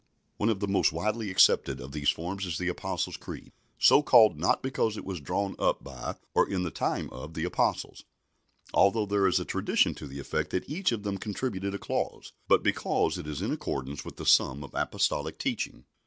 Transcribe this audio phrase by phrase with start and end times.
[0.37, 4.39] One of the most widely accepted of these forms is the Apostles' Creed, so called,
[4.39, 8.03] not because it was drawn up by, or in the time of, the Apostles
[8.73, 12.33] although there is a tradition to the effect that each of them contributed a clause
[12.47, 15.85] but because it is in accordance with the sum of Apostolic teaching.